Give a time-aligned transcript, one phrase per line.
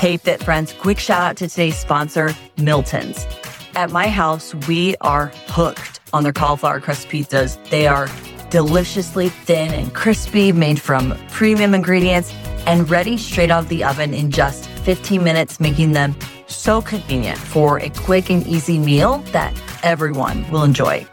[0.00, 3.26] Hey, Fit Friends, quick shout out to today's sponsor, Milton's.
[3.74, 7.62] At my house, we are hooked on their cauliflower crust pizzas.
[7.68, 8.08] They are
[8.48, 12.32] deliciously thin and crispy, made from premium ingredients,
[12.64, 17.36] and ready straight out of the oven in just 15 minutes, making them so convenient
[17.36, 21.06] for a quick and easy meal that everyone will enjoy.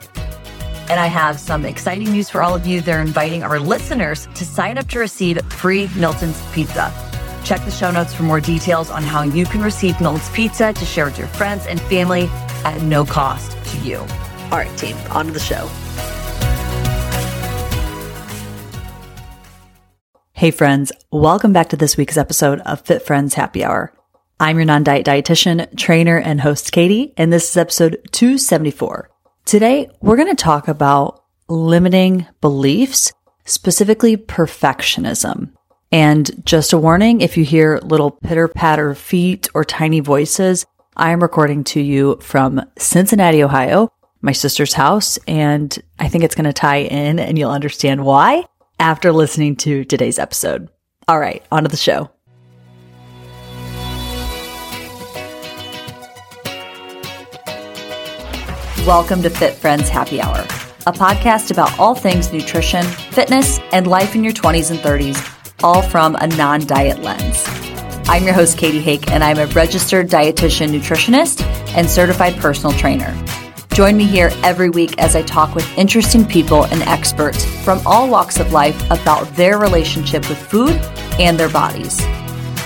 [0.90, 2.80] And I have some exciting news for all of you.
[2.80, 7.07] They're inviting our listeners to sign up to receive free Milton's Pizza.
[7.44, 10.86] Check the show notes for more details on how you can receive Milton's Pizza to
[10.86, 12.28] share with your friends and family
[12.64, 13.98] at no cost to you.
[13.98, 15.70] All right, team, on to the show.
[20.34, 23.92] Hey, friends, welcome back to this week's episode of Fit Friends Happy Hour.
[24.40, 29.10] I'm your non diet dietitian, trainer, and host, Katie, and this is episode 274.
[29.46, 33.12] Today, we're going to talk about limiting beliefs,
[33.46, 35.57] specifically perfectionism.
[35.92, 40.66] And just a warning, if you hear little pitter patter feet or tiny voices,
[40.98, 46.36] I am recording to you from Cincinnati, Ohio, my sister's house, and I think it's
[46.36, 48.44] going to tie in and you'll understand why
[48.82, 50.68] after listening to today's episode.
[51.08, 52.12] All right, on to the show.
[58.86, 60.40] Welcome to Fit Friends Happy Hour,
[60.86, 65.82] a podcast about all things nutrition, fitness, and life in your 20s and 30s, all
[65.82, 67.44] from a non diet lens.
[68.10, 71.42] I'm your host, Katie Hake, and I'm a registered dietitian nutritionist
[71.76, 73.16] and certified personal trainer.
[73.74, 78.10] Join me here every week as I talk with interesting people and experts from all
[78.10, 80.72] walks of life about their relationship with food
[81.20, 82.00] and their bodies.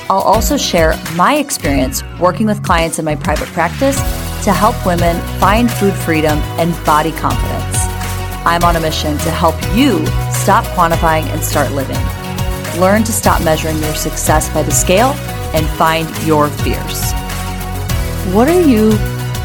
[0.10, 3.96] I'll also share my experience working with clients in my private practice
[4.44, 7.78] to help women find food freedom and body confidence.
[8.46, 12.21] I'm on a mission to help you stop quantifying and start living.
[12.80, 15.10] Learn to stop measuring your success by the scale
[15.54, 17.12] and find your fears.
[18.34, 18.94] What are you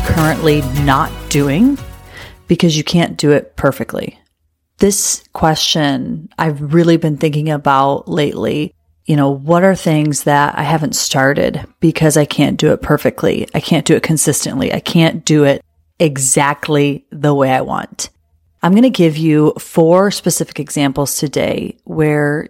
[0.06, 1.78] currently not doing
[2.46, 4.18] because you can't do it perfectly?
[4.78, 8.72] This question I've really been thinking about lately
[9.06, 13.46] you know, what are things that I haven't started because I can't do it perfectly?
[13.54, 14.72] I can't do it consistently.
[14.72, 15.64] I can't do it
[16.00, 18.10] exactly the way I want.
[18.62, 22.48] I'm going to give you four specific examples today where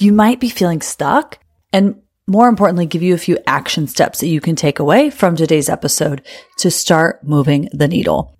[0.00, 1.38] you might be feeling stuck
[1.72, 5.36] and more importantly, give you a few action steps that you can take away from
[5.36, 6.22] today's episode
[6.58, 8.38] to start moving the needle.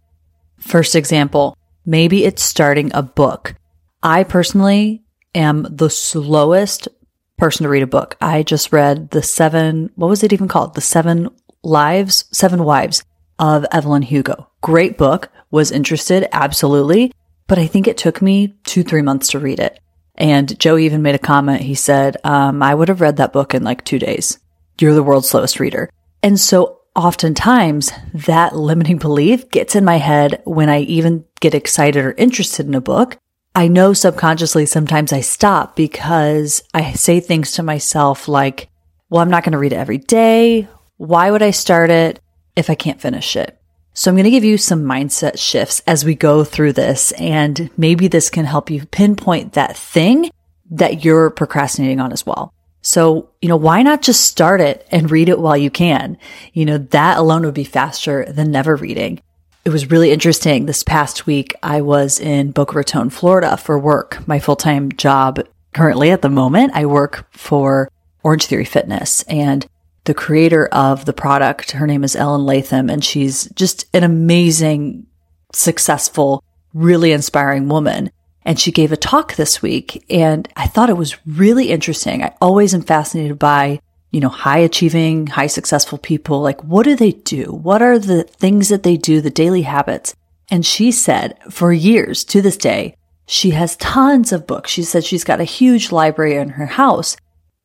[0.59, 3.55] First example, maybe it's starting a book.
[4.03, 5.05] I personally
[5.35, 6.89] am the slowest
[7.37, 8.17] person to read a book.
[8.23, 10.75] I just read the seven, what was it even called?
[10.75, 11.29] The seven
[11.63, 13.05] lives, seven wives
[13.39, 14.49] of Evelyn Hugo.
[14.63, 15.31] Great book.
[15.51, 16.27] Was interested.
[16.33, 17.13] Absolutely.
[17.47, 19.79] But I think it took me two, three months to read it.
[20.17, 21.63] And Joe even made a comment.
[21.63, 24.39] He said, um, I would have read that book in like two days.
[24.81, 25.91] You're the world's slowest reader.
[26.23, 32.05] And so oftentimes that limiting belief gets in my head when I even get excited
[32.05, 33.19] or interested in a book
[33.57, 38.69] I know subconsciously sometimes I stop because I say things to myself like,
[39.09, 40.67] well, I'm not going to read it every day.
[40.97, 42.19] Why would I start it
[42.57, 43.57] if I can't finish it?
[43.95, 47.13] So I'm going to give you some mindset shifts as we go through this.
[47.13, 50.31] And maybe this can help you pinpoint that thing
[50.71, 52.53] that you're procrastinating on as well.
[52.83, 56.19] So, you know, why not just start it and read it while you can?
[56.53, 59.21] You know, that alone would be faster than never reading
[59.65, 60.67] it was really interesting.
[60.67, 65.41] This past week, I was in Boca Raton, Florida for work, my full time job.
[65.73, 67.91] Currently, at the moment, I work for
[68.23, 69.67] Orange Theory Fitness and
[70.05, 75.07] the creator of the product, her name is Ellen Latham, and she's just an amazing,
[75.53, 76.43] successful,
[76.73, 78.11] really inspiring woman.
[78.45, 82.23] And she gave a talk this week and I thought it was really interesting.
[82.23, 83.81] I always am fascinated by
[84.15, 87.47] you know, high achieving, high successful people, like what do they do?
[87.47, 90.15] What are the things that they do, the daily habits?
[90.49, 94.71] And she said for years to this day, she has tons of books.
[94.71, 97.17] She said she's got a huge library in her house,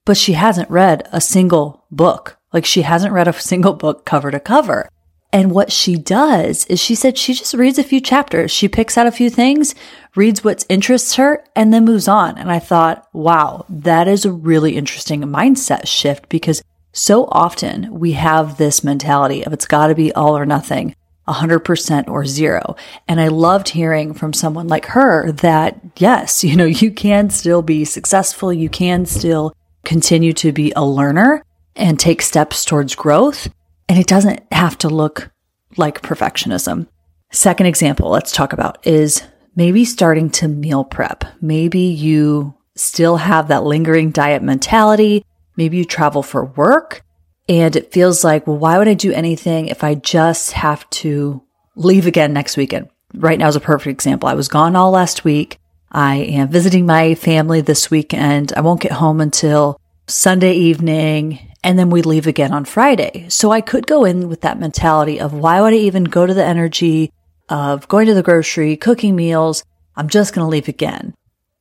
[0.05, 2.37] but she hasn't read a single book.
[2.51, 4.89] Like she hasn't read a single book cover to cover.
[5.31, 8.49] And what she does is she said she just reads a few chapters.
[8.51, 9.75] She picks out a few things,
[10.15, 12.37] reads what interests her, and then moves on.
[12.37, 18.13] And I thought, wow, that is a really interesting mindset shift because so often we
[18.13, 20.95] have this mentality of it's got to be all or nothing,
[21.27, 22.75] 100% or zero.
[23.07, 27.61] And I loved hearing from someone like her that yes, you know, you can still
[27.61, 28.51] be successful.
[28.51, 31.43] You can still continue to be a learner
[31.75, 33.47] and take steps towards growth
[33.87, 35.31] and it doesn't have to look
[35.77, 36.87] like perfectionism.
[37.31, 39.23] Second example, let's talk about is
[39.55, 41.23] maybe starting to meal prep.
[41.41, 45.25] Maybe you still have that lingering diet mentality.
[45.55, 47.03] Maybe you travel for work
[47.49, 51.41] And it feels like, well, why would I do anything if I just have to
[51.75, 52.89] leave again next weekend?
[53.15, 54.29] Right now is a perfect example.
[54.29, 55.57] I was gone all last week.
[55.91, 58.53] I am visiting my family this weekend.
[58.55, 63.25] I won't get home until Sunday evening and then we leave again on Friday.
[63.29, 66.33] So I could go in with that mentality of why would I even go to
[66.33, 67.11] the energy
[67.49, 69.63] of going to the grocery, cooking meals?
[69.95, 71.13] I'm just going to leave again.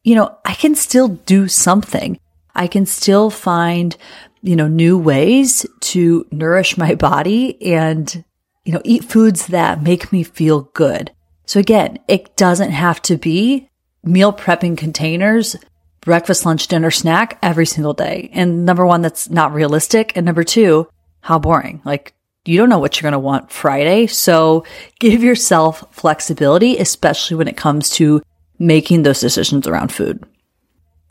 [0.05, 2.21] You know, I can still do something.
[2.55, 3.97] I can still find,
[4.43, 8.25] you know, new ways to nourish my body and,
[8.65, 11.11] you know, eat foods that make me feel good.
[11.47, 13.69] So again, it doesn't have to be
[14.03, 15.57] meal prepping containers
[16.01, 18.31] breakfast, lunch, dinner, snack every single day.
[18.33, 20.17] And number one, that's not realistic.
[20.17, 20.89] And number two,
[21.21, 21.83] how boring.
[21.85, 22.15] Like
[22.47, 24.07] you don't know what you're going to want Friday.
[24.07, 24.65] So
[25.01, 28.23] give yourself flexibility, especially when it comes to
[28.59, 30.25] making those decisions around food.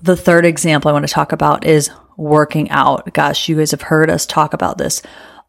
[0.01, 3.13] The third example I want to talk about is working out.
[3.13, 5.03] Gosh, you guys have heard us talk about this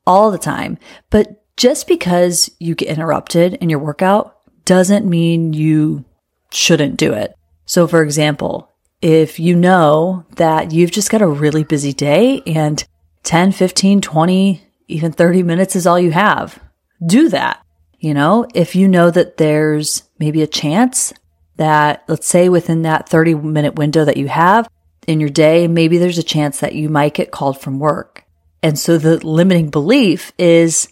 [0.06, 0.78] all the time,
[1.10, 6.04] but just because you get interrupted in your workout doesn't mean you
[6.52, 7.34] shouldn't do it.
[7.66, 12.84] So for example, if you know that you've just got a really busy day and
[13.22, 16.58] 10, 15, 20, even 30 minutes is all you have,
[17.04, 17.62] do that.
[17.98, 21.12] You know, if you know that there's maybe a chance
[21.56, 24.68] that, let's say within that 30 minute window that you have
[25.06, 28.24] in your day, maybe there's a chance that you might get called from work.
[28.62, 30.88] And so the limiting belief is,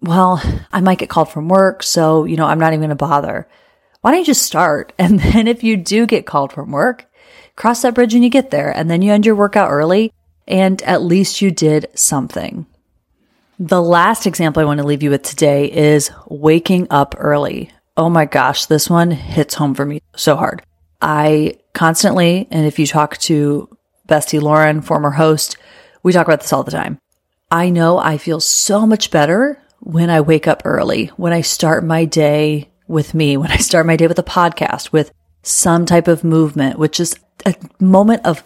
[0.00, 0.42] well,
[0.72, 1.82] I might get called from work.
[1.82, 3.48] So, you know, I'm not even going to bother.
[4.02, 4.92] Why don't you just start?
[4.98, 7.06] And then if you do get called from work,
[7.56, 10.12] cross that bridge when you get there and then you end your workout early
[10.46, 12.66] and at least you did something.
[13.58, 17.70] The last example I want to leave you with today is waking up early.
[17.96, 20.62] Oh my gosh, this one hits home for me so hard.
[21.00, 23.68] I constantly, and if you talk to
[24.08, 25.56] Bestie Lauren, former host,
[26.02, 26.98] we talk about this all the time.
[27.50, 31.84] I know I feel so much better when I wake up early, when I start
[31.84, 35.12] my day with me, when I start my day with a podcast, with
[35.42, 38.44] some type of movement, which is a moment of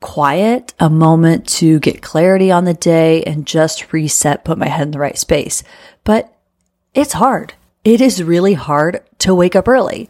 [0.00, 4.82] quiet, a moment to get clarity on the day and just reset, put my head
[4.82, 5.64] in the right space.
[6.04, 6.32] But
[6.94, 7.54] it's hard.
[7.82, 10.08] It is really hard to wake up early.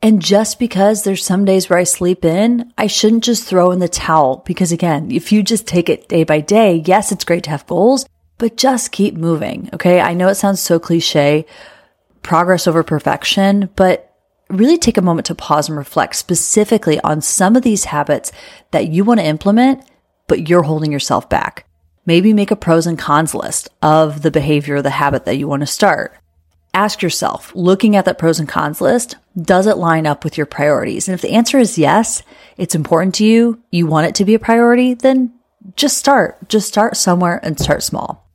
[0.00, 3.80] And just because there's some days where I sleep in, I shouldn't just throw in
[3.80, 4.42] the towel.
[4.46, 7.66] Because again, if you just take it day by day, yes, it's great to have
[7.66, 8.06] goals,
[8.38, 9.68] but just keep moving.
[9.72, 10.00] Okay.
[10.00, 11.46] I know it sounds so cliche,
[12.28, 14.14] progress over perfection, but
[14.50, 18.30] really take a moment to pause and reflect specifically on some of these habits
[18.70, 19.82] that you want to implement,
[20.26, 21.66] but you're holding yourself back.
[22.04, 25.48] Maybe make a pros and cons list of the behavior or the habit that you
[25.48, 26.14] want to start.
[26.74, 30.46] Ask yourself, looking at that pros and cons list, does it line up with your
[30.46, 31.08] priorities?
[31.08, 32.22] And if the answer is yes,
[32.58, 35.32] it's important to you, you want it to be a priority, then
[35.76, 36.46] just start.
[36.50, 38.27] Just start somewhere and start small.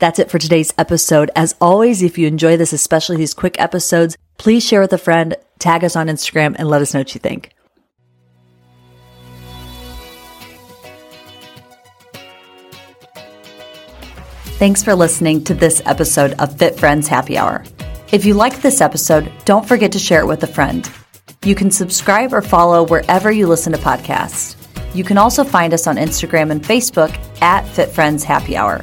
[0.00, 1.30] That's it for today's episode.
[1.36, 5.36] As always, if you enjoy this, especially these quick episodes, please share with a friend,
[5.58, 7.50] tag us on Instagram, and let us know what you think.
[14.58, 17.62] Thanks for listening to this episode of Fit Friends Happy Hour.
[18.10, 20.90] If you liked this episode, don't forget to share it with a friend.
[21.44, 24.56] You can subscribe or follow wherever you listen to podcasts.
[24.94, 28.82] You can also find us on Instagram and Facebook at Fit Friends Happy Hour.